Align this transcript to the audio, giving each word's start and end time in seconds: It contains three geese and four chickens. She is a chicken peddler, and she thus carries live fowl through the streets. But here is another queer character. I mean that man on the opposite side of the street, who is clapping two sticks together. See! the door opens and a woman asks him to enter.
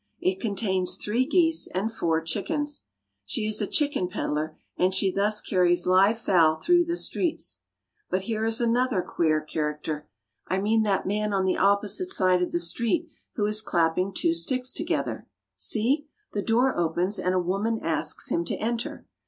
It 0.19 0.39
contains 0.39 0.95
three 0.97 1.27
geese 1.27 1.67
and 1.75 1.93
four 1.93 2.21
chickens. 2.23 2.85
She 3.23 3.45
is 3.45 3.61
a 3.61 3.67
chicken 3.67 4.07
peddler, 4.07 4.57
and 4.75 4.95
she 4.95 5.11
thus 5.11 5.41
carries 5.41 5.85
live 5.85 6.17
fowl 6.17 6.55
through 6.55 6.85
the 6.85 6.97
streets. 6.97 7.59
But 8.09 8.23
here 8.23 8.43
is 8.43 8.59
another 8.59 9.03
queer 9.03 9.41
character. 9.41 10.09
I 10.47 10.57
mean 10.57 10.81
that 10.81 11.05
man 11.05 11.33
on 11.33 11.45
the 11.45 11.55
opposite 11.57 12.09
side 12.09 12.41
of 12.41 12.51
the 12.51 12.57
street, 12.59 13.09
who 13.35 13.45
is 13.45 13.61
clapping 13.61 14.11
two 14.11 14.33
sticks 14.33 14.73
together. 14.73 15.27
See! 15.55 16.07
the 16.33 16.41
door 16.41 16.75
opens 16.75 17.19
and 17.19 17.35
a 17.35 17.39
woman 17.39 17.77
asks 17.79 18.29
him 18.29 18.43
to 18.45 18.55
enter. 18.55 19.05